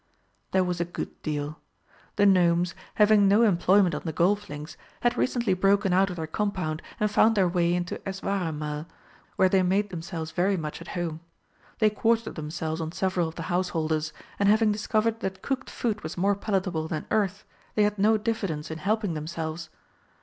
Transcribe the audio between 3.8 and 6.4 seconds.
on the golf links, had recently broken out of their